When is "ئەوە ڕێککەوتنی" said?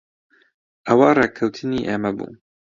0.87-1.85